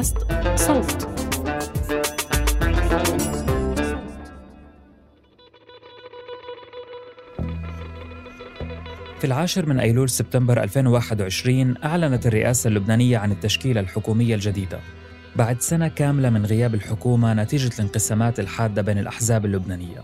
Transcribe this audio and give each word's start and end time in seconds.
بودكاست 0.00 0.16
صوت. 0.56 1.08
في 9.18 9.26
العاشر 9.26 9.66
من 9.66 9.80
أيلول 9.80 10.08
سبتمبر 10.08 10.62
2021 10.62 11.74
أعلنت 11.84 12.26
الرئاسة 12.26 12.68
اللبنانية 12.68 13.18
عن 13.18 13.32
التشكيلة 13.32 13.80
الحكومية 13.80 14.34
الجديدة. 14.34 14.80
بعد 15.36 15.60
سنة 15.60 15.88
كاملة 15.88 16.30
من 16.30 16.46
غياب 16.46 16.74
الحكومة 16.74 17.34
نتيجة 17.34 17.74
الانقسامات 17.74 18.40
الحادة 18.40 18.82
بين 18.82 18.98
الأحزاب 18.98 19.44
اللبنانية. 19.44 20.02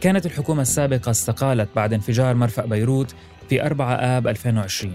كانت 0.00 0.26
الحكومة 0.26 0.62
السابقة 0.62 1.10
استقالت 1.10 1.68
بعد 1.76 1.92
انفجار 1.92 2.34
مرفأ 2.34 2.66
بيروت 2.66 3.14
في 3.48 3.66
4 3.66 3.94
آب 3.94 4.28
2020 4.28 4.94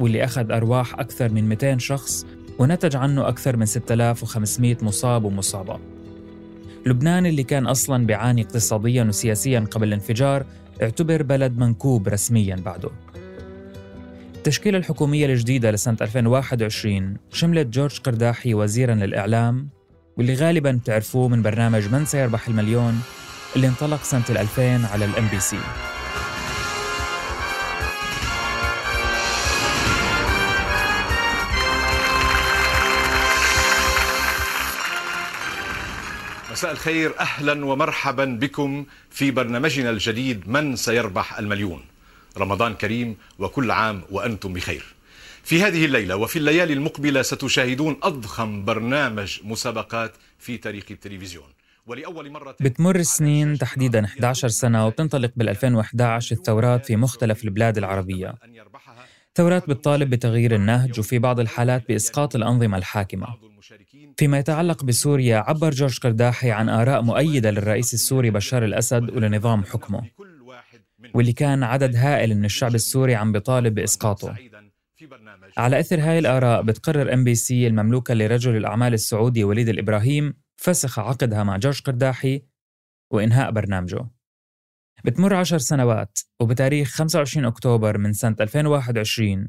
واللي 0.00 0.24
أخذ 0.24 0.52
أرواح 0.52 0.94
أكثر 0.94 1.28
من 1.28 1.48
200 1.48 1.78
شخص 1.78 2.26
ونتج 2.58 2.96
عنه 2.96 3.28
أكثر 3.28 3.56
من 3.56 3.66
6500 3.66 4.76
مصاب 4.82 5.24
ومصابة. 5.24 5.78
لبنان 6.86 7.26
اللي 7.26 7.42
كان 7.42 7.66
أصلاً 7.66 8.06
بيعاني 8.06 8.42
اقتصادياً 8.42 9.04
وسياسياً 9.04 9.60
قبل 9.70 9.88
الانفجار 9.88 10.46
اعتبر 10.82 11.22
بلد 11.22 11.58
منكوب 11.58 12.08
رسمياً 12.08 12.56
بعده. 12.56 12.90
التشكيلة 14.36 14.78
الحكومية 14.78 15.26
الجديدة 15.26 15.70
لسنة 15.70 15.96
2021 16.00 17.16
شملت 17.32 17.66
جورج 17.66 17.98
قرداحي 17.98 18.54
وزيراً 18.54 18.94
للإعلام 18.94 19.68
واللي 20.16 20.34
غالباً 20.34 20.72
بتعرفوه 20.72 21.28
من 21.28 21.42
برنامج 21.42 21.88
من 21.92 22.04
سيربح 22.04 22.48
المليون 22.48 23.00
اللي 23.56 23.66
انطلق 23.68 24.02
سنة 24.02 24.24
2000 24.30 24.86
على 24.86 25.04
الام 25.04 25.28
بي 25.28 25.40
سي 25.40 25.58
مساء 36.54 36.72
الخير 36.72 37.18
أهلا 37.20 37.66
ومرحبا 37.66 38.24
بكم 38.24 38.86
في 39.10 39.30
برنامجنا 39.30 39.90
الجديد 39.90 40.48
من 40.48 40.76
سيربح 40.76 41.38
المليون. 41.38 41.84
رمضان 42.38 42.74
كريم 42.74 43.16
وكل 43.38 43.70
عام 43.70 44.02
وأنتم 44.10 44.52
بخير. 44.52 44.84
في 45.44 45.62
هذه 45.62 45.84
الليلة 45.84 46.16
وفي 46.16 46.38
الليالي 46.38 46.72
المقبلة 46.72 47.22
ستشاهدون 47.22 47.96
أضخم 48.02 48.64
برنامج 48.64 49.40
مسابقات 49.44 50.12
في 50.38 50.56
تاريخ 50.56 50.84
التلفزيون. 50.90 51.48
ولأول 51.86 52.30
مرة 52.30 52.56
بتمر 52.60 52.96
السنين 52.96 53.58
تحديدا 53.58 54.04
11 54.04 54.48
سنة 54.48 54.86
وبتنطلق 54.86 55.30
بال 55.36 55.48
2011 55.48 56.36
الثورات 56.36 56.86
في 56.86 56.96
مختلف 56.96 57.44
البلاد 57.44 57.78
العربية. 57.78 58.34
ثورات 59.36 59.68
بتطالب 59.68 60.10
بتغيير 60.10 60.54
النهج 60.54 60.98
وفي 61.00 61.18
بعض 61.18 61.40
الحالات 61.40 61.88
بإسقاط 61.88 62.36
الأنظمة 62.36 62.78
الحاكمة. 62.78 63.26
فيما 64.16 64.38
يتعلق 64.38 64.84
بسوريا 64.84 65.36
عبر 65.38 65.70
جورج 65.70 65.98
قرداحي 65.98 66.50
عن 66.50 66.68
آراء 66.68 67.02
مؤيدة 67.02 67.50
للرئيس 67.50 67.94
السوري 67.94 68.30
بشار 68.30 68.64
الأسد 68.64 69.10
ولنظام 69.16 69.64
حكمه 69.64 70.02
واللي 71.14 71.32
كان 71.32 71.62
عدد 71.62 71.96
هائل 71.96 72.34
من 72.34 72.44
الشعب 72.44 72.74
السوري 72.74 73.14
عم 73.14 73.32
بيطالب 73.32 73.74
بإسقاطه. 73.74 74.36
على 75.56 75.80
إثر 75.80 76.00
هاي 76.00 76.18
الآراء 76.18 76.62
بتقرر 76.62 77.14
إم 77.14 77.24
بي 77.24 77.34
سي 77.34 77.66
المملوكة 77.66 78.14
لرجل 78.14 78.56
الأعمال 78.56 78.94
السعودي 78.94 79.44
وليد 79.44 79.68
الإبراهيم 79.68 80.34
فسخ 80.56 80.98
عقدها 80.98 81.44
مع 81.44 81.56
جورج 81.56 81.80
قرداحي 81.80 82.42
وإنهاء 83.10 83.50
برنامجه. 83.50 84.06
بتمر 85.04 85.34
عشر 85.34 85.58
سنوات 85.58 86.18
وبتاريخ 86.40 86.88
25 86.88 87.46
أكتوبر 87.46 87.98
من 87.98 88.12
سنة 88.12 88.36
2021 88.40 89.48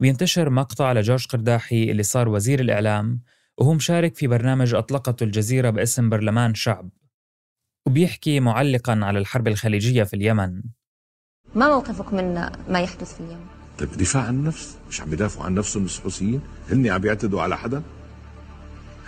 بينتشر 0.00 0.50
مقطع 0.50 0.92
لجورج 0.92 1.26
قرداحي 1.26 1.90
اللي 1.90 2.02
صار 2.02 2.28
وزير 2.28 2.60
الإعلام 2.60 3.20
وهو 3.58 3.74
مشارك 3.74 4.16
في 4.16 4.26
برنامج 4.26 4.74
أطلقته 4.74 5.24
الجزيرة 5.24 5.70
باسم 5.70 6.08
برلمان 6.08 6.54
شعب 6.54 6.90
وبيحكي 7.86 8.40
معلقا 8.40 9.00
على 9.02 9.18
الحرب 9.18 9.48
الخليجية 9.48 10.02
في 10.02 10.14
اليمن. 10.14 10.62
ما 11.54 11.68
موقفك 11.68 12.12
من 12.12 12.34
ما 12.68 12.80
يحدث 12.80 13.14
في 13.14 13.20
اليمن؟ 13.20 13.46
طيب 13.78 13.88
دفاع 13.92 14.22
عن 14.22 14.34
النفس 14.34 14.76
مش 14.88 15.00
عم 15.00 15.12
يدافعوا 15.12 15.46
عن 15.46 15.54
نفسهم 15.54 15.84
الحوثيين 15.84 16.40
هن 16.70 16.86
عم 16.86 17.06
يعتدوا 17.06 17.42
على 17.42 17.56
حدا؟ 17.56 17.82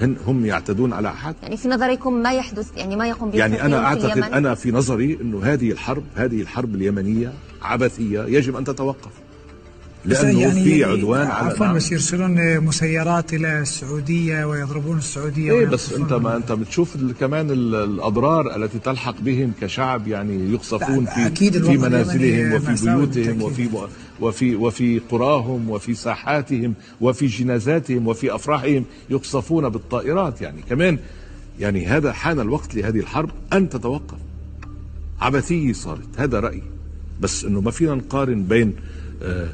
هن 0.00 0.16
هم 0.26 0.46
يعتدون 0.46 0.92
على 0.92 1.08
أحد؟ 1.08 1.34
يعني 1.42 1.56
في 1.56 1.68
نظركم 1.68 2.12
ما 2.12 2.32
يحدث 2.32 2.70
يعني 2.76 2.96
ما 2.96 3.08
يقوم 3.08 3.30
به 3.30 3.38
يعني 3.38 3.62
أنا 3.62 3.84
أعتقد 3.84 4.20
في 4.22 4.36
أنا 4.36 4.54
في 4.54 4.70
نظري 4.70 5.18
إنه 5.20 5.42
هذه 5.44 5.72
الحرب 5.72 6.04
هذه 6.14 6.40
الحرب 6.40 6.74
اليمنية 6.74 7.32
عبثية 7.62 8.20
يجب 8.22 8.56
أن 8.56 8.64
تتوقف. 8.64 9.21
لأنه 10.04 10.40
يعني 10.40 10.64
في 10.64 10.84
عدوان 10.84 11.26
على 11.26 11.50
عفوا 11.50 11.66
نعم. 11.66 11.76
بس 11.76 11.92
يرسلون 11.92 12.60
مسيرات 12.60 13.34
إلى 13.34 13.60
السعودية 13.60 14.44
ويضربون 14.44 14.98
السعودية 14.98 15.52
إيه 15.52 15.66
بس 15.66 15.92
أنت 15.92 16.12
ما 16.12 16.36
أنت 16.36 16.52
بتشوف 16.52 16.96
كمان 17.20 17.50
الأضرار 17.50 18.56
التي 18.56 18.78
تلحق 18.78 19.20
بهم 19.20 19.52
كشعب 19.60 20.08
يعني 20.08 20.52
يقصفون 20.52 21.04
في 21.04 21.26
أكيد 21.26 21.64
في 21.64 21.76
منازلهم 21.76 22.52
وفي 22.52 22.86
بيوتهم 22.86 23.42
وفي 23.42 23.68
وفي 24.20 24.56
وفي 24.56 24.98
قراهم 24.98 25.70
وفي 25.70 25.94
ساحاتهم 25.94 26.74
وفي 27.00 27.26
جنازاتهم 27.26 28.06
وفي 28.06 28.34
أفراحهم 28.34 28.84
يقصفون 29.10 29.68
بالطائرات. 29.68 30.40
يعني 30.40 30.62
كمان 30.70 30.98
يعني 31.60 31.86
هذا 31.86 32.12
حان 32.12 32.40
الوقت 32.40 32.74
لهذه 32.74 32.98
الحرب 32.98 33.30
أن 33.52 33.68
تتوقف. 33.68 34.18
عبثيه 35.20 35.72
صارت 35.72 36.08
هذا 36.16 36.40
رأيي. 36.40 36.62
بس 37.20 37.44
إنه 37.44 37.60
ما 37.60 37.70
فينا 37.70 37.94
نقارن 37.94 38.42
بين 38.42 38.72
آه 39.22 39.48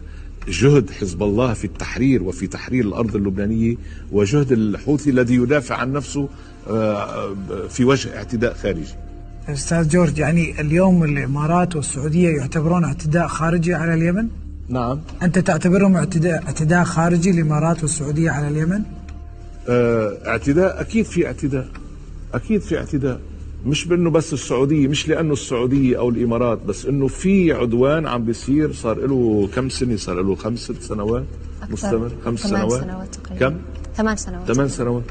جهد 0.50 0.90
حزب 0.90 1.22
الله 1.22 1.52
في 1.54 1.64
التحرير 1.64 2.22
وفي 2.22 2.46
تحرير 2.46 2.84
الأرض 2.84 3.16
اللبنانية 3.16 3.76
وجهد 4.12 4.52
الحوثي 4.52 5.10
الذي 5.10 5.34
يدافع 5.34 5.76
عن 5.76 5.92
نفسه 5.92 6.28
آه، 6.68 7.34
في 7.68 7.84
وجه 7.84 8.16
اعتداء 8.16 8.54
خارجي. 8.54 8.94
أستاذ 9.48 9.88
جورج 9.88 10.18
يعني 10.18 10.60
اليوم 10.60 11.04
الإمارات 11.04 11.76
والسعودية 11.76 12.28
يعتبرون 12.28 12.84
اعتداء 12.84 13.26
خارجي 13.26 13.74
على 13.74 13.94
اليمن؟ 13.94 14.28
نعم. 14.68 15.00
أنت 15.22 15.38
تعتبرهم 15.38 15.96
اعتداء 15.96 16.42
اعتداء 16.46 16.84
خارجي 16.84 17.30
الإمارات 17.30 17.82
والسعودية 17.82 18.30
على 18.30 18.48
اليمن؟ 18.48 18.82
آه 19.68 20.18
اعتداء 20.26 20.80
أكيد 20.80 21.04
في 21.04 21.26
اعتداء 21.26 21.68
أكيد 22.34 22.60
في 22.60 22.78
اعتداء 22.78 23.20
مش 23.66 23.84
بأنه 23.84 24.10
بس 24.10 24.32
السعودية 24.32 24.88
مش 24.88 25.08
لأنه 25.08 25.32
السعودية 25.32 25.98
أو 25.98 26.08
الإمارات 26.08 26.58
بس 26.62 26.86
إنه 26.86 27.06
في 27.06 27.52
عدوان 27.52 28.06
عم 28.06 28.24
بيصير 28.24 28.72
صار 28.72 29.06
له 29.06 29.48
كم 29.54 29.68
سنة؟ 29.68 29.96
صار 29.96 30.22
له 30.22 30.34
خمس 30.34 30.58
ست 30.58 30.82
سنوات؟ 30.82 31.24
مستمر. 31.70 32.10
خمس 32.24 32.40
سنوات, 32.40 32.82
سنوات 32.82 33.16
كم؟ 33.40 33.58
ثمان 33.94 34.16
سنوات. 34.16 34.52
ثمان 34.52 34.68
سنوات. 34.68 35.04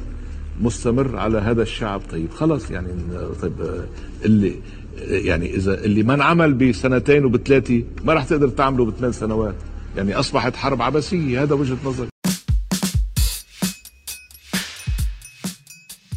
مستمر 0.62 1.18
على 1.18 1.38
هذا 1.38 1.62
الشعب. 1.62 2.02
طيب 2.12 2.31
خلص 2.31 2.72
يعني 2.72 2.90
طيب 3.41 3.85
اللي 4.25 4.56
يعني 5.08 5.56
إذا 5.56 5.84
اللي 5.84 6.03
ما 6.03 6.14
انعمل 6.14 6.53
بسنتين 6.53 7.25
وبثلاثة 7.25 7.84
ما 8.03 8.14
راح 8.14 8.25
تقدر 8.25 8.50
تعمله 8.50 8.85
بثمان 8.85 9.12
سنوات. 9.12 9.56
يعني 9.97 10.16
أصبحت 10.16 10.56
حرب 10.56 10.81
عبثيه 10.81 11.44
هذا 11.44 11.53
وجهة 11.53 11.78
نظري. 11.85 12.09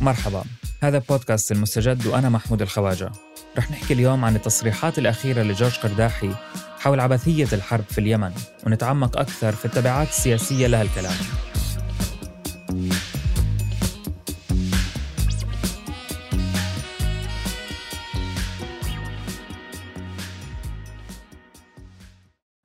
مرحبا. 0.00 0.42
هذا 0.82 0.98
بودكاست 0.98 1.52
المستجد 1.52 2.06
وأنا 2.06 2.28
محمود 2.28 2.62
الخواجة. 2.62 3.10
رح 3.58 3.70
نحكي 3.70 3.94
اليوم 3.94 4.24
عن 4.24 4.36
التصريحات 4.36 4.98
الأخيرة 4.98 5.42
لجورج 5.42 5.78
قرداحي 5.78 6.34
حول 6.78 7.00
عبثية 7.00 7.48
الحرب 7.52 7.84
في 7.84 7.98
اليمن 7.98 8.32
ونتعمق 8.66 9.18
أكثر 9.18 9.52
في 9.52 9.64
التبعات 9.64 10.08
السياسية 10.08 10.66
لها 10.66 10.82
الكلام. 10.82 11.14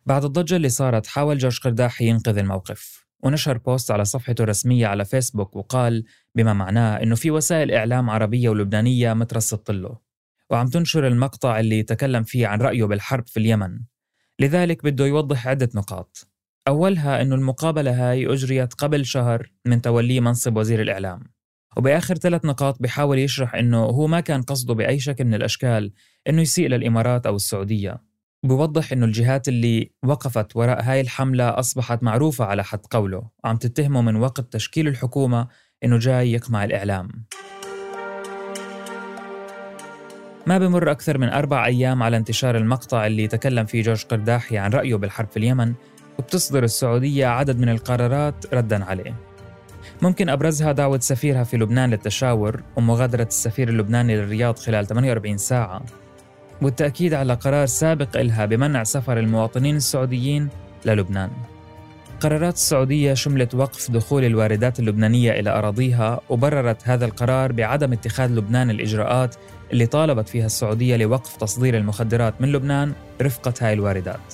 بعد 0.06 0.24
الضجة 0.24 0.56
اللي 0.56 0.70
صارت 0.70 1.08
حاول 1.08 1.38
جورج 1.38 1.60
قرداحي 1.60 2.06
ينقذ 2.06 2.38
الموقف. 2.38 3.05
ونشر 3.24 3.58
بوست 3.58 3.92
على 3.92 4.06
صفحته 4.06 4.42
الرسمية 4.42 4.88
على 4.88 5.06
فيسبوك 5.06 5.56
وقال 5.56 6.04
بما 6.36 6.54
معناه 6.54 7.04
إنه 7.04 7.16
في 7.16 7.32
وسائل 7.32 7.72
إعلام 7.72 8.10
عربية 8.10 8.50
ولبنانية 8.50 9.14
مترصد 9.14 9.72
له 9.72 10.06
وعم 10.50 10.68
تنشر 10.68 11.08
المقطع 11.08 11.60
اللي 11.60 11.84
تكلم 11.84 12.24
فيه 12.24 12.48
عن 12.48 12.62
رأيه 12.62 12.84
بالحرب 12.84 13.28
في 13.28 13.38
اليمن. 13.40 13.80
لذلك 14.40 14.84
بده 14.84 15.06
يوضح 15.06 15.48
عدة 15.48 15.70
نقاط. 15.76 16.28
أولها 16.68 17.22
أنه 17.22 17.36
المقابلة 17.36 18.12
هاي 18.12 18.34
أجريت 18.34 18.74
قبل 18.74 19.06
شهر 19.06 19.52
من 19.66 19.82
توليه 19.82 20.20
منصب 20.20 20.58
وزير 20.58 20.82
الإعلام. 20.82 21.24
وبآخر 21.78 22.16
ثلاث 22.16 22.46
نقاط 22.46 22.82
بيحاول 22.82 23.20
يشرح 23.20 23.56
أنه 23.56 23.78
هو 23.78 24.08
ما 24.08 24.20
كان 24.20 24.42
قصده 24.42 24.74
بأي 24.74 25.00
شكل 25.00 25.26
من 25.26 25.34
الأشكال 25.34 25.94
أنه 26.30 26.42
يسيء 26.42 26.68
للإمارات 26.68 27.26
أو 27.26 27.36
السعودية. 27.36 28.05
بوضح 28.46 28.92
إنه 28.92 29.06
الجهات 29.06 29.48
اللي 29.48 29.92
وقفت 30.04 30.56
وراء 30.56 30.84
هاي 30.84 31.02
الحملة 31.02 31.60
أصبحت 31.60 32.04
معروفة 32.04 32.46
على 32.46 32.64
حد 32.64 32.80
قوله. 32.92 33.24
وعم 33.44 33.56
تتهمه 33.56 34.02
من 34.02 34.16
وقت 34.16 34.54
تشكيل 34.54 34.88
الحكومة 34.88 35.48
إنه 35.84 35.98
جاي 35.98 36.32
يقمع 36.32 36.64
الإعلام. 36.64 37.10
ما 40.48 40.58
بمر 40.58 40.92
أكثر 40.92 41.18
من 41.18 41.30
أربع 41.30 41.66
أيام 41.66 42.04
على 42.04 42.18
انتشار 42.18 42.58
المقطع 42.58 43.06
اللي 43.06 43.28
تكلم 43.28 43.66
فيه 43.66 43.82
جورج 43.82 44.04
قرداحي 44.04 44.58
عن 44.58 44.72
رأيه 44.72 44.96
بالحرب 44.96 45.28
في 45.28 45.38
اليمن 45.38 45.74
وبتصدر 46.20 46.64
السعودية 46.64 47.28
عدد 47.28 47.60
من 47.60 47.70
القرارات 47.70 48.54
ردا 48.54 48.86
عليه. 48.86 49.16
ممكن 50.02 50.30
أبرزها 50.30 50.72
دعوة 50.72 51.00
سفيرها 51.00 51.44
في 51.44 51.58
لبنان 51.58 51.90
للتشاور 51.90 52.64
ومغادرة 52.76 53.24
السفير 53.24 53.70
اللبناني 53.70 54.18
للرياض 54.18 54.60
خلال 54.60 54.88
48 54.88 55.38
ساعة. 55.38 55.82
والتأكيد 56.62 57.14
على 57.14 57.34
قرار 57.34 57.66
سابق 57.66 58.18
إلها 58.18 58.46
بمنع 58.46 58.84
سفر 58.84 59.20
المواطنين 59.20 59.76
السعوديين 59.76 60.50
للبنان. 60.86 61.30
قرارات 62.20 62.54
السعودية 62.54 63.14
شملت 63.14 63.56
وقف 63.56 63.92
دخول 63.92 64.26
الواردات 64.26 64.80
اللبنانية 64.80 65.32
إلى 65.40 65.50
أراضيها 65.50 66.22
وبررت 66.30 66.88
هذا 66.88 67.06
القرار 67.06 67.52
بعدم 67.52 67.94
اتخاذ 67.94 68.32
لبنان 68.32 68.70
الإجراءات 68.70 69.36
اللي 69.74 69.86
طالبت 69.86 70.30
فيها 70.30 70.46
السعودية 70.46 70.96
لوقف 70.96 71.38
تصدير 71.38 71.78
المخدرات 71.78 72.42
من 72.42 72.52
لبنان 72.52 72.94
رفقة 73.22 73.54
هاي 73.62 73.74
الواردات. 73.74 74.34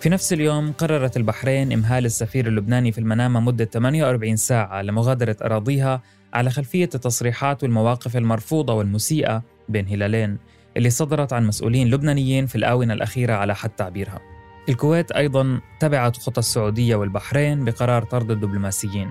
في 0.00 0.08
نفس 0.08 0.32
اليوم 0.32 0.72
قررت 0.72 1.16
البحرين 1.16 1.72
إمهال 1.72 2.04
السفير 2.04 2.46
اللبناني 2.46 2.92
في 2.92 2.98
المنامة 2.98 3.40
مدة 3.40 3.64
48 3.64 4.36
ساعة 4.36 4.82
لمغادرة 4.82 5.36
أراضيها 5.42 6.02
على 6.34 6.50
خلفية 6.50 6.90
التصريحات 6.94 7.62
والمواقف 7.62 8.16
المرفوضة 8.16 8.74
والمسيئة 8.74 9.42
بين 9.68 9.88
هلالين. 9.88 10.38
اللي 10.76 10.90
صدرت 10.90 11.32
عن 11.32 11.46
مسؤولين 11.46 11.90
لبنانيين 11.90 12.46
في 12.46 12.54
الآونة 12.54 12.94
الأخيرة 12.94 13.34
على 13.34 13.54
حد 13.54 13.70
تعبيرها. 13.70 14.20
الكويت 14.68 15.12
أيضا 15.12 15.60
تبعت 15.80 16.16
خطى 16.16 16.38
السعودية 16.38 16.96
والبحرين 16.96 17.64
بقرار 17.64 18.02
طرد 18.02 18.30
الدبلوماسيين. 18.30 19.10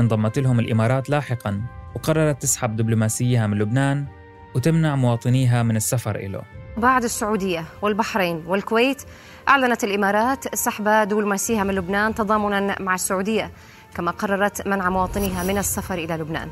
انضمت 0.00 0.38
لهم 0.38 0.60
الإمارات 0.60 1.10
لاحقا 1.10 1.62
وقررت 1.94 2.42
تسحب 2.42 2.76
دبلوماسيها 2.76 3.46
من 3.46 3.58
لبنان 3.58 4.06
وتمنع 4.54 4.96
مواطنيها 4.96 5.62
من 5.62 5.76
السفر 5.76 6.16
إله. 6.16 6.42
بعد 6.76 7.04
السعودية 7.04 7.64
والبحرين 7.82 8.44
والكويت 8.46 9.02
أعلنت 9.48 9.84
الإمارات 9.84 10.54
سحب 10.54 10.88
دبلوماسيها 10.88 11.64
من 11.64 11.74
لبنان 11.74 12.14
تضامنا 12.14 12.76
مع 12.80 12.94
السعودية 12.94 13.50
كما 13.94 14.10
قررت 14.10 14.68
منع 14.68 14.90
مواطنيها 14.90 15.44
من 15.44 15.58
السفر 15.58 15.94
إلى 15.94 16.14
لبنان. 16.14 16.48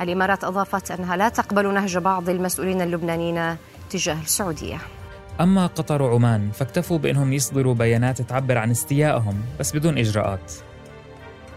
الإمارات 0.00 0.44
أضافت 0.44 0.90
أنها 0.90 1.16
لا 1.16 1.28
تقبل 1.28 1.74
نهج 1.74 1.98
بعض 1.98 2.28
المسؤولين 2.28 2.80
اللبنانيين 2.80 3.56
تجاه 3.92 4.20
السعودية. 4.20 4.78
أما 5.40 5.66
قطر 5.66 6.02
وعمان 6.02 6.50
فاكتفوا 6.50 6.98
بأنهم 6.98 7.32
يصدروا 7.32 7.74
بيانات 7.74 8.22
تعبر 8.22 8.58
عن 8.58 8.70
استيائهم 8.70 9.42
بس 9.60 9.76
بدون 9.76 9.98
إجراءات. 9.98 10.52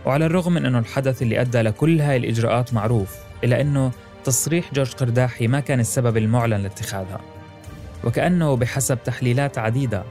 وعلى 0.05 0.25
الرغم 0.25 0.53
من 0.53 0.65
أنه 0.65 0.79
الحدث 0.79 1.21
اللي 1.21 1.41
أدى 1.41 1.61
لكل 1.61 2.01
هاي 2.01 2.17
الإجراءات 2.17 2.73
معروف 2.73 3.15
إلا 3.43 3.61
أنه 3.61 3.91
تصريح 4.23 4.73
جورج 4.73 4.93
قرداحي 4.93 5.47
ما 5.47 5.59
كان 5.59 5.79
السبب 5.79 6.17
المعلن 6.17 6.63
لاتخاذها. 6.63 7.21
وكأنه 8.03 8.55
بحسب 8.55 9.03
تحليلات 9.03 9.57
عديدة 9.57 10.03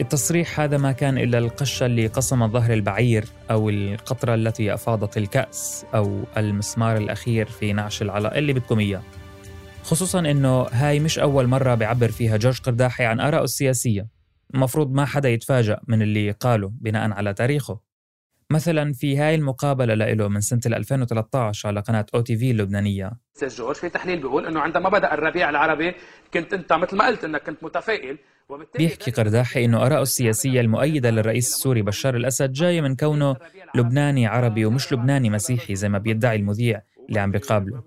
التصريح 0.00 0.60
هذا 0.60 0.76
ما 0.76 0.92
كان 0.92 1.18
إلا 1.18 1.38
القشة 1.38 1.86
اللي 1.86 2.06
قصمت 2.06 2.50
ظهر 2.50 2.72
البعير 2.72 3.24
أو 3.50 3.70
القطرة 3.70 4.34
التي 4.34 4.74
أفاضت 4.74 5.16
الكأس 5.16 5.86
أو 5.94 6.20
المسمار 6.36 6.96
الأخير 6.96 7.46
في 7.46 7.72
نعش 7.72 8.02
العلاء 8.02 8.38
اللي 8.38 8.52
بدكم 8.52 8.78
إياه. 8.78 9.02
خصوصا 9.88 10.18
إنه 10.20 10.62
هاي 10.62 11.00
مش 11.00 11.18
أول 11.18 11.46
مرة 11.46 11.74
بيعبر 11.74 12.10
فيها 12.10 12.36
جورج 12.36 12.60
قرداحي 12.60 13.04
عن 13.04 13.20
ارائه 13.20 13.44
السياسية. 13.44 14.08
المفروض 14.54 14.92
ما 14.92 15.04
حدا 15.04 15.28
يتفاجأ 15.28 15.80
من 15.86 16.02
اللي 16.02 16.30
قاله 16.30 16.72
بناء 16.80 17.12
على 17.12 17.34
تاريخه. 17.34 17.80
مثلا 18.50 18.92
في 18.92 19.16
هاي 19.16 19.34
المقابلة 19.34 19.94
له 19.94 20.28
من 20.28 20.40
سنة 20.40 20.60
2013 20.66 21.68
على 21.68 21.80
قناة 21.80 22.06
أو 22.14 22.20
تي 22.20 22.36
في 22.36 22.50
اللبنانية. 22.50 23.12
أستاذ 23.36 23.48
جورج 23.48 23.76
في 23.76 23.88
تحليل 23.88 24.20
بيقول 24.20 24.46
إنه 24.46 24.60
عندما 24.60 24.88
بدأ 24.88 25.14
الربيع 25.14 25.50
العربي 25.50 25.94
كنت 26.34 26.52
أنت 26.52 26.72
مثل 26.72 26.96
ما 26.96 27.06
قلت 27.06 27.24
إنك 27.24 27.42
كنت 27.42 27.64
متفائل. 27.64 28.18
بيحكي 28.78 29.10
قرداحي 29.10 29.64
إنه 29.64 29.86
ارائه 29.86 30.02
السياسية 30.02 30.60
المؤيدة 30.60 31.10
للرئيس 31.10 31.54
السوري 31.54 31.82
بشار 31.82 32.16
الأسد 32.16 32.52
جاية 32.52 32.80
من 32.80 32.96
كونه 32.96 33.36
لبناني 33.74 34.26
عربي 34.26 34.64
ومش 34.64 34.92
لبناني 34.92 35.30
مسيحي 35.30 35.74
زي 35.74 35.88
ما 35.88 35.98
بيدعي 35.98 36.36
المذيع 36.36 36.82
اللي 37.08 37.20
عم 37.20 37.30
بيقابله. 37.30 37.82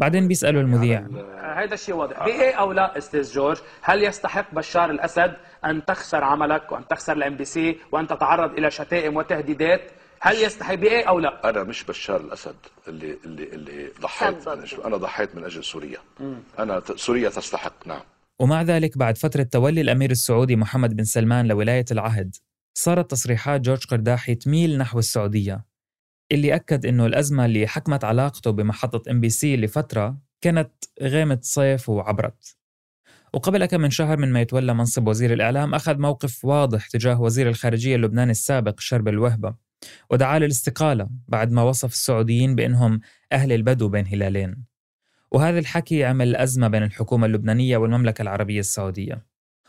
بعدين 0.00 0.28
بيسألوا 0.28 0.62
المذيع. 0.62 1.06
هذا 1.56 1.74
الشيء 1.74 1.94
واضح. 1.94 2.24
بإيه 2.24 2.54
أو 2.54 2.72
لا 2.72 2.98
أستاذ 2.98 3.32
جورج 3.32 3.58
هل 3.82 4.04
يستحق 4.04 4.54
بشار 4.54 4.90
الأسد 4.90 5.32
أن 5.64 5.84
تخسر 5.84 6.24
عملك 6.24 6.72
وأن 6.72 6.88
تخسر 6.88 7.12
الام 7.12 7.36
بي 7.36 7.44
سي 7.44 7.78
وأن 7.92 8.06
تتعرض 8.06 8.58
إلى 8.58 8.70
شتائم 8.70 9.16
وتهديدات؟ 9.16 9.90
هل 10.20 10.36
يستحق 10.36 10.74
بإيه 10.74 11.08
أو 11.08 11.18
لا؟ 11.18 11.50
أنا 11.50 11.62
مش 11.62 11.84
بشار 11.84 12.20
الأسد 12.20 12.54
اللي 12.88 13.18
اللي 13.24 13.44
اللي 13.44 13.90
ضحيت. 14.00 14.48
من 14.48 14.62
أجل 14.62 14.82
أنا 14.82 14.96
ضحيت 14.96 15.34
من 15.34 15.44
أجل 15.44 15.64
سوريا. 15.64 15.98
أنا 16.58 16.82
سوريا 16.96 17.28
تستحق 17.28 17.86
نعم. 17.86 18.00
ومع 18.38 18.62
ذلك 18.62 18.98
بعد 18.98 19.18
فترة 19.18 19.42
تولي 19.42 19.80
الأمير 19.80 20.10
السعودي 20.10 20.56
محمد 20.56 20.96
بن 20.96 21.04
سلمان 21.04 21.46
لولاية 21.46 21.84
العهد 21.90 22.36
صارت 22.74 23.10
تصريحات 23.10 23.60
جورج 23.60 23.84
قرداحي 23.86 24.34
تميل 24.34 24.78
نحو 24.78 24.98
السعودية. 24.98 25.64
اللي 26.32 26.54
أكد 26.54 26.86
إنه 26.86 27.06
الأزمة 27.06 27.44
اللي 27.44 27.66
حكمت 27.66 28.04
علاقته 28.04 28.50
بمحطة 28.50 29.10
إم 29.10 29.20
بي 29.20 29.30
سي 29.30 29.56
لفترة 29.56 30.18
كانت 30.40 30.70
غيمة 31.02 31.38
صيف 31.42 31.88
وعبرت. 31.88 32.56
وقبل 33.34 33.66
كم 33.66 33.80
من 33.80 33.90
شهر 33.90 34.16
من 34.16 34.32
ما 34.32 34.40
يتولى 34.40 34.74
منصب 34.74 35.08
وزير 35.08 35.32
الإعلام 35.32 35.74
أخذ 35.74 35.98
موقف 35.98 36.44
واضح 36.44 36.86
تجاه 36.86 37.20
وزير 37.20 37.48
الخارجية 37.48 37.96
اللبناني 37.96 38.30
السابق 38.30 38.80
شربل 38.80 39.08
وهبة 39.08 39.54
ودعا 40.10 40.38
للاستقالة 40.38 41.08
بعد 41.28 41.52
ما 41.52 41.62
وصف 41.62 41.92
السعوديين 41.92 42.54
بأنهم 42.54 43.00
أهل 43.32 43.52
البدو 43.52 43.88
بين 43.88 44.06
هلالين. 44.06 44.64
وهذا 45.30 45.58
الحكي 45.58 46.04
عمل 46.04 46.36
أزمة 46.36 46.68
بين 46.68 46.82
الحكومة 46.82 47.26
اللبنانية 47.26 47.76
والمملكة 47.76 48.22
العربية 48.22 48.60
السعودية. 48.60 49.26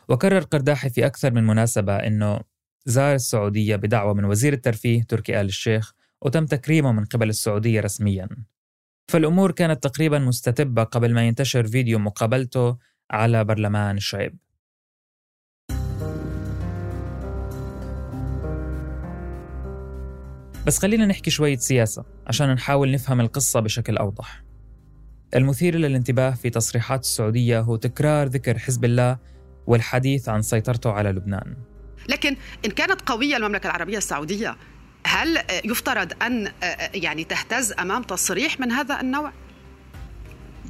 وكرر 0.08 0.40
قرداحي 0.40 0.90
في 0.90 1.06
أكثر 1.06 1.32
من 1.32 1.46
مناسبة 1.46 1.96
أنه 1.96 2.40
زار 2.86 3.14
السعودية 3.14 3.76
بدعوة 3.76 4.14
من 4.14 4.24
وزير 4.24 4.52
الترفيه 4.52 5.02
تركي 5.02 5.40
آل 5.40 5.46
الشيخ 5.46 5.94
وتم 6.24 6.46
تكريمه 6.46 6.92
من 6.92 7.04
قبل 7.04 7.28
السعودية 7.28 7.80
رسميا. 7.80 8.28
فالأمور 9.08 9.50
كانت 9.50 9.82
تقريبا 9.82 10.18
مستتبة 10.18 10.82
قبل 10.82 11.14
ما 11.14 11.26
ينتشر 11.26 11.66
فيديو 11.66 11.98
مقابلته 11.98 12.76
على 13.10 13.44
برلمان 13.44 13.96
الشعب 13.96 14.32
بس 20.66 20.78
خلينا 20.78 21.06
نحكي 21.06 21.30
شوية 21.30 21.56
سياسة 21.56 22.04
عشان 22.26 22.52
نحاول 22.52 22.92
نفهم 22.92 23.20
القصة 23.20 23.60
بشكل 23.60 23.96
أوضح. 23.96 24.44
المثير 25.34 25.74
للانتباه 25.74 26.30
في 26.30 26.50
تصريحات 26.50 27.00
السعودية 27.00 27.60
هو 27.60 27.76
تكرار 27.76 28.26
ذكر 28.26 28.58
حزب 28.58 28.84
الله 28.84 29.18
والحديث 29.66 30.28
عن 30.28 30.42
سيطرته 30.42 30.90
على 30.90 31.10
لبنان. 31.10 31.56
لكن 32.08 32.36
إن 32.64 32.70
كانت 32.70 33.00
قوية 33.08 33.36
المملكة 33.36 33.66
العربية 33.66 33.98
السعودية 33.98 34.56
هل 35.06 35.42
يفترض 35.64 36.12
أن 36.22 36.52
يعني 36.94 37.24
تهتز 37.24 37.72
أمام 37.72 38.02
تصريح 38.02 38.60
من 38.60 38.72
هذا 38.72 39.00
النوع؟ 39.00 39.32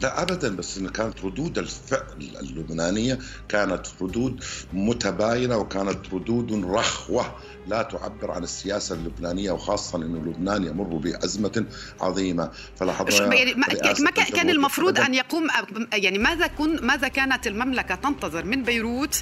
لا 0.00 0.22
ابدا 0.22 0.56
بس 0.56 0.78
إن 0.78 0.88
كانت 0.88 1.24
ردود 1.24 1.58
الفعل 1.58 2.36
اللبنانية 2.40 3.18
كانت 3.48 3.86
ردود 4.00 4.44
متباينة 4.72 5.56
وكانت 5.56 6.14
ردود 6.14 6.64
رخوة 6.64 7.36
لا 7.66 7.82
تعبر 7.82 8.30
عن 8.30 8.42
السياسة 8.42 8.94
اللبنانية 8.94 9.50
وخاصة 9.50 9.98
إنه 9.98 10.18
لبنان 10.18 10.64
يمر 10.64 10.96
بأزمة 10.96 11.66
عظيمة 12.00 12.50
فلاحظنا 12.76 13.34
يعني 13.34 13.54
ما 13.54 14.10
كان 14.10 14.50
المفروض 14.50 15.00
أن 15.00 15.14
يقوم 15.14 15.46
يعني 15.92 16.18
ماذا 16.18 16.46
كن 16.46 16.86
ماذا 16.86 17.08
كانت 17.08 17.46
المملكة 17.46 17.94
تنتظر 17.94 18.44
من 18.44 18.62
بيروت 18.62 19.14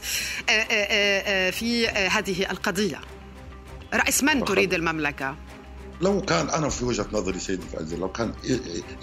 في 1.52 1.88
هذه 1.88 2.50
القضية؟ 2.50 3.00
رأس 3.94 4.24
من 4.24 4.44
تريد 4.44 4.74
المملكة؟ 4.74 5.36
لو 6.00 6.20
كان 6.20 6.50
أنا 6.50 6.68
في 6.68 6.84
وجهة 6.84 7.06
نظري 7.12 7.38
سيدي 7.38 7.62
فايز 7.72 7.94
لو 7.94 8.12
كان 8.12 8.34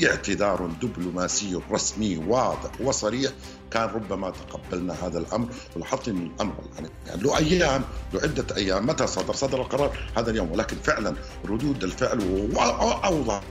اعتذار 0.03 0.69
دبلوماسي 0.81 1.59
رسمي 1.71 2.17
واضح 2.17 2.81
وصريح 2.81 3.31
كان 3.71 3.83
ربما 3.83 4.29
تقبلنا 4.29 4.95
هذا 5.03 5.19
الأمر 5.19 5.47
ولاحظت 5.75 6.07
ان 6.07 6.17
الأمر 6.35 6.53
يعني 6.75 6.89
له 7.21 7.37
أيام 7.37 7.83
له 8.13 8.21
عدة 8.21 8.55
أيام 8.55 8.87
متى 8.87 9.07
صدر؟ 9.07 9.33
صدر 9.33 9.61
القرار 9.61 9.97
هذا 10.17 10.31
اليوم 10.31 10.51
ولكن 10.51 10.77
فعلا 10.83 11.15
ردود 11.45 11.83
الفعل 11.83 12.49
واوضح 12.55 13.41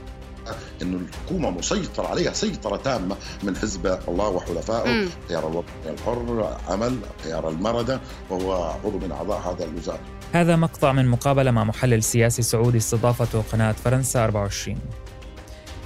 إنه 0.81 0.97
الحكومة 0.97 1.49
مسيطر 1.49 2.05
عليها 2.05 2.33
سيطرة 2.33 2.77
تامة 2.77 3.15
من 3.43 3.57
حزب 3.57 3.99
الله 4.07 4.29
وحلفائه 4.29 5.03
التيار 5.03 5.47
الوطني 5.47 5.93
الحر 5.93 6.57
عمل 6.67 6.97
التيار 7.17 7.49
المردة 7.49 7.99
وهو 8.29 8.73
عضو 8.85 8.99
من 8.99 9.11
أعضاء 9.11 9.39
هذا 9.39 9.65
الوزارة. 9.65 9.99
هذا 10.33 10.55
مقطع 10.55 10.91
من 10.91 11.07
مقابلة 11.07 11.51
مع 11.51 11.63
محلل 11.63 12.03
سياسي 12.03 12.41
سعودي 12.41 12.77
استضافته 12.77 13.41
قناة 13.41 13.71
فرنسا 13.71 14.23
24 14.23 14.77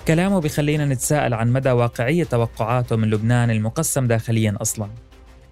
كلامه 0.07 0.41
بخلينا 0.41 0.85
نتساءل 0.85 1.33
عن 1.33 1.51
مدى 1.51 1.71
واقعية 1.71 2.23
توقعاته 2.23 2.95
من 2.95 3.09
لبنان 3.09 3.49
المقسم 3.49 4.07
داخليا 4.07 4.57
أصلا. 4.61 4.89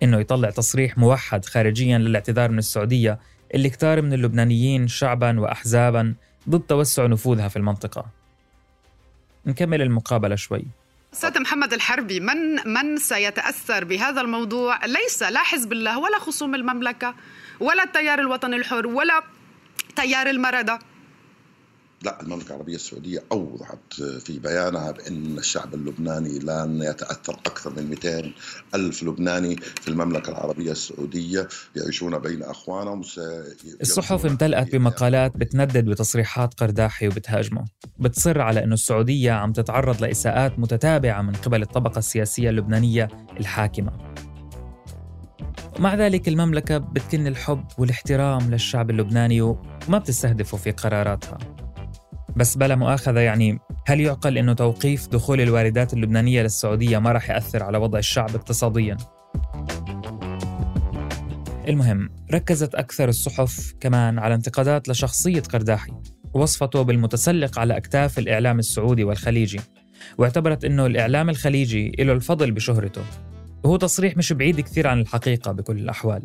إنه 0.04 0.20
يطلع 0.20 0.50
تصريح 0.50 0.98
موحد 0.98 1.46
خارجيا 1.46 1.98
للاعتذار 1.98 2.52
من 2.52 2.58
السعودية 2.58 3.20
اللي 3.54 3.70
كتار 3.70 4.02
من 4.02 4.14
اللبنانيين 4.14 4.88
شعبا 4.88 5.40
وأحزابا 5.40 6.16
ضد 6.50 6.62
توسع 6.62 7.06
نفوذها 7.06 7.48
في 7.48 7.58
المنطقة. 7.58 8.21
نكمل 9.46 9.82
المقابلة 9.82 10.36
شوي. 10.36 10.66
أستاذ 11.14 11.42
محمد 11.42 11.74
الحربي 11.74 12.20
من 12.20 12.68
من 12.74 12.98
سيتأثر 12.98 13.84
بهذا 13.84 14.22
الموضوع؟ 14.22 14.86
ليس 14.86 15.24
لا 15.24 15.40
حزب 15.44 15.72
الله 15.74 16.00
ولا 16.00 16.20
خصوم 16.20 16.56
المملكة 16.56 17.16
ولا 17.60 17.84
التيار 17.84 18.20
الوطني 18.20 18.56
الحر 18.56 18.88
ولا 18.88 19.24
تيار 19.96 20.30
المردة 20.30 20.80
لا 22.04 22.22
المملكة 22.22 22.48
العربية 22.48 22.76
السعودية 22.76 23.24
أوضحت 23.32 23.94
في 24.20 24.40
بيانها 24.40 24.92
بأن 24.92 25.38
الشعب 25.38 25.74
اللبناني 25.74 26.40
لن 26.40 26.82
يتأثر 26.82 27.34
أكثر 27.34 27.74
من 27.78 27.90
200 27.90 28.32
ألف 28.76 29.04
لبناني 29.04 29.56
في 29.56 29.88
المملكة 29.88 30.30
العربية 30.30 30.72
السعودية 30.72 31.48
يعيشون 31.76 32.20
بين 32.20 32.44
أخوانهم. 32.44 33.02
الصحف 33.82 34.26
امتلأت 34.26 34.76
بمقالات 34.76 35.38
بتندد 35.38 35.86
بتصريحات 35.86 36.54
قرداحي 36.54 37.08
وبتهاجمه. 37.08 37.66
بتصر 38.00 38.42
على 38.42 38.64
أنه 38.64 38.74
السعودية 38.74 39.32
عم 39.32 39.54
تتعرض 39.54 40.02
لإساءات 40.02 40.60
متتابعة 40.60 41.22
من 41.22 41.34
قبل 41.34 41.62
الطبقة 41.62 42.00
السياسية 42.00 42.50
اللبنانية 42.50 43.08
الحاكمة. 43.40 43.92
ومع 45.80 45.96
ذلك 45.96 46.28
المملكة 46.28 46.78
بتكن 46.78 47.28
الحب 47.28 47.64
والاحترام 47.78 48.52
للشعب 48.52 48.90
اللبناني 48.90 49.42
وما 49.42 49.98
بتستهدفه 49.98 50.58
في 50.58 50.72
قراراتها. 50.72 51.61
بس 52.36 52.58
بلا 52.58 52.76
مؤاخذة 52.76 53.20
يعني 53.20 53.60
هل 53.88 54.02
يعقل 54.02 54.38
أنه 54.38 54.54
توقيف 54.54 55.08
دخول 55.08 55.42
الواردات 55.42 55.94
اللبنانية 55.94 56.42
للسعودية 56.42 56.98
ما 56.98 57.12
راح 57.12 57.30
يأثر 57.30 57.64
على 57.64 57.78
وضع 57.78 58.00
الشعب 58.00 58.36
اقتصادياً؟ 58.36 58.98
المهم 61.68 62.10
ركزت 62.34 62.76
أكثر 62.76 63.10
الصحف 63.10 63.74
كمان 63.80 64.20
على 64.20 64.36
انتقادات 64.36 64.90
لشخصية 64.90 65.40
قرداحي 65.42 65.92
ووصفته 66.34 66.82
بالمتسلق 66.82 67.60
على 67.60 67.78
أكتاف 67.78 68.20
الإعلام 68.20 68.60
السعودي 68.60 69.04
والخليجي 69.04 69.60
واعتبرت 70.18 70.66
أنه 70.66 70.86
الإعلام 70.86 71.30
الخليجي 71.30 71.92
له 72.00 72.14
الفضل 72.14 72.52
بشهرته 72.52 73.02
وهو 73.64 73.78
تصريح 73.78 74.18
مش 74.18 74.34
بعيد 74.34 74.62
كثير 74.62 74.88
عن 74.88 75.00
الحقيقة 75.00 75.52
بكل 75.52 75.78
الأحوال 75.78 76.24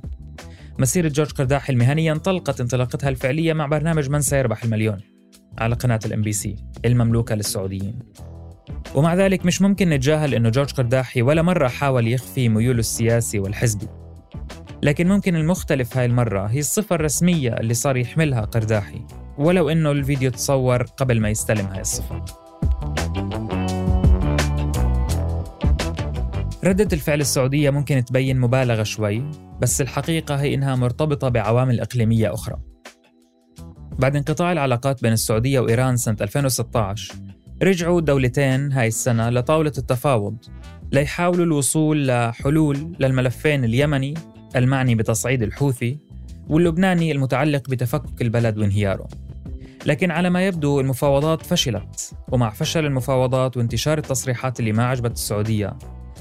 مسيرة 0.78 1.08
جورج 1.08 1.30
قرداحي 1.30 1.72
المهنية 1.72 2.12
انطلقت 2.12 2.60
انطلاقتها 2.60 3.08
الفعلية 3.08 3.52
مع 3.52 3.66
برنامج 3.66 4.10
من 4.10 4.20
سيربح 4.20 4.64
المليون 4.64 5.15
على 5.58 5.74
قناة 5.74 6.00
الام 6.06 6.22
بي 6.22 6.32
سي 6.32 6.56
المملوكة 6.84 7.34
للسعوديين. 7.34 7.98
ومع 8.94 9.14
ذلك 9.14 9.46
مش 9.46 9.62
ممكن 9.62 9.88
نتجاهل 9.90 10.34
أنه 10.34 10.48
جورج 10.48 10.72
قرداحي 10.72 11.22
ولا 11.22 11.42
مرة 11.42 11.68
حاول 11.68 12.08
يخفي 12.08 12.48
ميوله 12.48 12.78
السياسي 12.78 13.38
والحزبي. 13.38 13.88
لكن 14.82 15.08
ممكن 15.08 15.36
المختلف 15.36 15.96
هاي 15.96 16.06
المرة 16.06 16.46
هي 16.46 16.58
الصفة 16.58 16.94
الرسمية 16.94 17.50
اللي 17.52 17.74
صار 17.74 17.96
يحملها 17.96 18.40
قرداحي 18.40 19.00
ولو 19.38 19.68
أنه 19.68 19.90
الفيديو 19.90 20.30
تصور 20.30 20.82
قبل 20.82 21.20
ما 21.20 21.30
يستلم 21.30 21.66
هاي 21.66 21.80
الصفة. 21.80 22.24
ردة 26.64 26.88
الفعل 26.92 27.20
السعودية 27.20 27.70
ممكن 27.70 28.04
تبين 28.04 28.40
مبالغة 28.40 28.82
شوي 28.82 29.30
بس 29.60 29.80
الحقيقة 29.80 30.34
هي 30.34 30.54
إنها 30.54 30.74
مرتبطة 30.74 31.28
بعوامل 31.28 31.80
إقليمية 31.80 32.34
أخرى. 32.34 32.56
بعد 33.98 34.16
انقطاع 34.16 34.52
العلاقات 34.52 35.02
بين 35.02 35.12
السعودية 35.12 35.60
وإيران 35.60 35.96
سنة 35.96 36.16
2016 36.20 37.14
رجعوا 37.62 37.98
الدولتين 37.98 38.72
هاي 38.72 38.88
السنة 38.88 39.30
لطاولة 39.30 39.72
التفاوض 39.78 40.36
ليحاولوا 40.92 41.44
الوصول 41.44 42.06
لحلول 42.08 42.96
للملفين 43.00 43.64
اليمني 43.64 44.14
المعني 44.56 44.94
بتصعيد 44.94 45.42
الحوثي 45.42 45.98
واللبناني 46.48 47.12
المتعلق 47.12 47.70
بتفكك 47.70 48.22
البلد 48.22 48.58
وانهياره. 48.58 49.08
لكن 49.86 50.10
على 50.10 50.30
ما 50.30 50.46
يبدو 50.46 50.80
المفاوضات 50.80 51.42
فشلت 51.42 52.12
ومع 52.32 52.50
فشل 52.50 52.86
المفاوضات 52.86 53.56
وانتشار 53.56 53.98
التصريحات 53.98 54.60
اللي 54.60 54.72
ما 54.72 54.86
عجبت 54.86 55.12
السعودية 55.12 55.76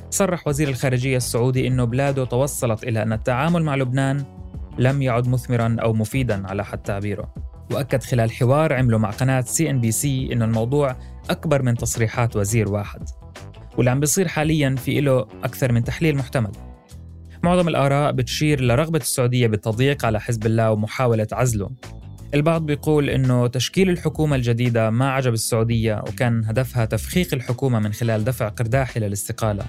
صرح 0.10 0.48
وزير 0.48 0.70
الخارجية 0.70 1.17
السعودي 1.17 1.67
أنه 1.67 1.84
بلاده 1.84 2.25
توصلت 2.25 2.84
إلى 2.84 3.03
أن 3.03 3.13
التعامل 3.13 3.63
مع 3.63 3.75
لبنان 3.75 4.24
لم 4.79 5.01
يعد 5.01 5.27
مثمرا 5.27 5.75
أو 5.82 5.94
مفيدا 5.94 6.48
على 6.48 6.65
حد 6.65 6.77
تعبيره. 6.77 7.34
وأكد 7.72 8.04
خلال 8.04 8.32
حوار 8.32 8.74
عمله 8.74 8.98
مع 8.98 9.10
قناة 9.10 9.42
سي 9.42 9.70
إن 9.70 9.82
بي 9.82 9.92
سي 9.92 10.34
إنه 10.34 10.46
الموضوع 10.46 10.96
أكبر 11.30 11.62
من 11.62 11.76
تصريحات 11.76 12.36
وزير 12.36 12.72
واحد. 12.72 13.10
واللي 13.78 13.92
عم 13.92 14.00
بيصير 14.00 14.28
حاليا 14.28 14.76
في 14.76 15.02
له 15.02 15.20
أكثر 15.44 15.72
من 15.72 15.84
تحليل 15.84 16.18
محتمل. 16.18 16.52
معظم 17.44 17.68
الآراء 17.68 18.12
بتشير 18.12 18.62
لرغبة 18.62 19.00
السعودية 19.00 19.48
بالتضييق 19.48 20.06
على 20.06 20.20
حزب 20.20 20.46
الله 20.46 20.72
ومحاولة 20.72 21.28
عزله. 21.32 21.70
البعض 22.34 22.66
بيقول 22.66 23.10
إنه 23.10 23.48
تشكيل 23.48 23.90
الحكومة 23.90 24.36
الجديدة 24.36 24.90
ما 24.90 25.12
عجب 25.12 25.34
السعودية 25.34 26.04
وكان 26.08 26.46
هدفها 26.46 26.86
تفخيخ 26.86 27.34
الحكومة 27.34 27.80
من 27.80 27.94
خلال 27.94 28.24
دفع 28.24 28.48
قرداحي 28.48 29.00
للاستقالة. 29.00 29.66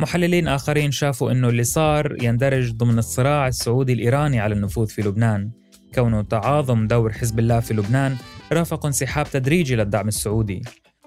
محللين 0.00 0.48
آخرين 0.48 0.90
شافوا 0.90 1.32
إنه 1.32 1.48
اللي 1.48 1.64
صار 1.64 2.22
يندرج 2.22 2.72
ضمن 2.72 2.98
الصراع 2.98 3.48
السعودي 3.48 3.92
الإيراني 3.92 4.40
على 4.40 4.54
النفوذ 4.54 4.86
في 4.86 5.02
لبنان، 5.02 5.50
كونه 5.94 6.22
تعاظم 6.22 6.86
دور 6.86 7.12
حزب 7.12 7.38
الله 7.38 7.60
في 7.60 7.74
لبنان 7.74 8.16
رافق 8.52 8.86
انسحاب 8.86 9.30
تدريجي 9.30 9.76
للدعم 9.76 10.08
السعودي، 10.08 10.62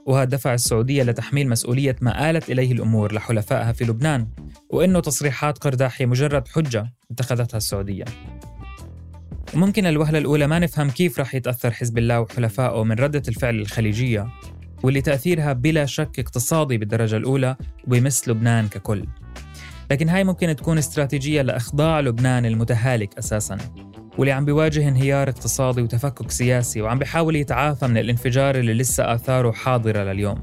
وهذا 0.06 0.30
دفع 0.30 0.54
السعودية 0.54 1.04
لتحميل 1.04 1.50
مسؤولية 1.50 1.96
ما 2.02 2.30
آلت 2.30 2.50
إليه 2.50 2.72
الأمور 2.72 3.14
لحلفائها 3.14 3.72
في 3.72 3.86
لبنان، 3.86 4.28
وإنه 4.70 5.00
تصريحات 5.00 5.58
قرداحي 5.58 6.06
مجرد 6.06 6.48
حجة 6.48 6.94
اتخذتها 7.12 7.58
السعودية. 7.58 8.06
ممكن 9.54 9.86
الوهلة 9.86 10.18
الأولى 10.18 10.48
ما 10.48 10.60
نفهم 10.60 10.90
كيف 10.90 11.20
رح 11.20 11.36
يتأثر 11.36 11.72
حزب 11.72 11.98
الله 11.98 12.20
وحلفائه 12.20 12.84
من 12.84 12.96
ردة 12.96 13.24
الفعل 13.28 13.56
الخليجية 13.60 14.28
واللي 14.84 15.02
تأثيرها 15.02 15.54
بلا 15.54 15.86
شك 15.86 16.20
اقتصادي 16.20 16.78
بالدرجة 16.78 17.18
الأولى 17.18 17.56
وبيمس 17.88 18.30
لبنان 18.30 18.68
ككل. 18.68 19.06
لكن 19.92 20.10
هاي 20.10 20.24
ممكن 20.24 20.56
تكون 20.56 20.78
استراتيجية 20.78 21.42
لإخضاع 21.42 22.00
لبنان 22.00 22.46
المتهالك 22.46 23.18
أساساً. 23.18 23.58
واللي 24.18 24.32
عم 24.32 24.46
بيواجه 24.46 24.88
انهيار 24.88 25.30
اقتصادي 25.30 25.82
وتفكك 25.82 26.32
سياسي 26.32 26.82
وعم 26.82 27.00
بيحاول 27.00 27.36
يتعافى 27.36 27.88
من 27.88 27.98
الانفجار 27.98 28.56
اللي 28.56 28.74
لسه 28.74 29.14
آثاره 29.14 29.52
حاضرة 29.52 30.04
لليوم. 30.04 30.40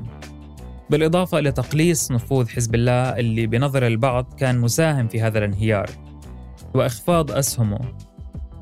بالإضافة 0.90 1.38
إلى 1.38 1.52
تقليص 1.52 2.10
نفوذ 2.12 2.48
حزب 2.48 2.74
الله 2.74 2.92
اللي 3.18 3.46
بنظر 3.46 3.86
البعض 3.86 4.34
كان 4.38 4.58
مساهم 4.58 5.08
في 5.08 5.20
هذا 5.22 5.38
الانهيار 5.38 5.90
وإخفاض 6.74 7.30
أسهمه 7.30 7.78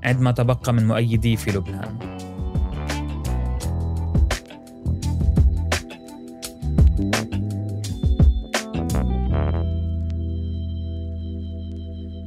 عندما 0.04 0.30
تبقى 0.32 0.72
من 0.72 0.86
مؤيديه 0.86 1.36
في 1.36 1.50
لبنان. 1.50 1.98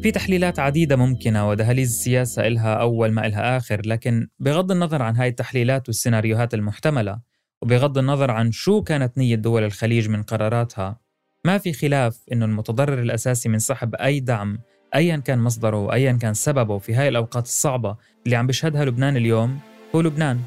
في 0.03 0.11
تحليلات 0.11 0.59
عديدة 0.59 0.95
ممكنة 0.95 1.49
ودهاليز 1.49 1.89
السياسة 1.89 2.47
إلها 2.47 2.73
أول 2.73 3.11
ما 3.11 3.25
إلها 3.25 3.57
آخر 3.57 3.81
لكن 3.85 4.27
بغض 4.39 4.71
النظر 4.71 5.01
عن 5.01 5.15
هاي 5.15 5.27
التحليلات 5.27 5.89
والسيناريوهات 5.89 6.53
المحتملة 6.53 7.19
وبغض 7.61 7.97
النظر 7.97 8.31
عن 8.31 8.51
شو 8.51 8.81
كانت 8.81 9.17
نية 9.17 9.35
دول 9.35 9.63
الخليج 9.63 10.09
من 10.09 10.23
قراراتها 10.23 10.99
ما 11.45 11.57
في 11.57 11.73
خلاف 11.73 12.19
أنه 12.31 12.45
المتضرر 12.45 13.01
الأساسي 13.01 13.49
من 13.49 13.59
سحب 13.59 13.95
أي 13.95 14.19
دعم 14.19 14.59
ايا 14.95 15.17
كان 15.17 15.39
مصدره 15.39 15.77
وايا 15.77 16.11
كان 16.11 16.33
سببه 16.33 16.77
في 16.77 16.95
هاي 16.95 17.07
الأوقات 17.07 17.45
الصعبة 17.45 17.95
اللي 18.25 18.35
عم 18.35 18.47
بيشهدها 18.47 18.85
لبنان 18.85 19.17
اليوم 19.17 19.59
هو 19.95 20.01
لبنان 20.01 20.39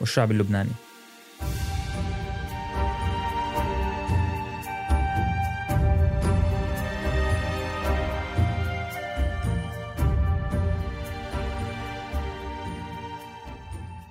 والشعب 0.00 0.30
اللبناني. 0.30 0.85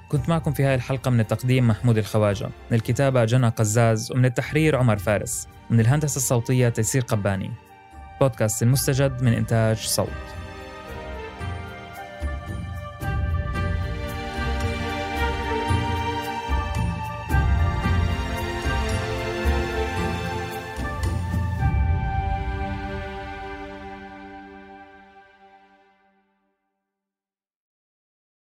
كنت 0.10 0.30
معكم 0.30 0.52
في 0.52 0.64
هاي 0.64 0.76
الحلقة 0.76 1.12
من 1.12 1.20
التقديم 1.20 1.68
محمود 1.68 1.98
الخواجة 1.98 2.46
من 2.46 2.78
الكتابة 2.78 3.26
جنى 3.26 3.48
قزاز 3.48 4.12
ومن 4.12 4.26
التحرير 4.26 4.76
عمر 4.76 4.98
فارس 4.98 5.48
من 5.70 5.80
الهندسة 5.80 6.18
الصوتية 6.18 6.70
تيسير 6.70 7.02
قباني. 7.02 7.52
بودكاست 8.22 8.64
المستجد 8.64 9.22
من 9.22 9.34
إنتاج 9.34 9.78
صوت. 9.78 10.45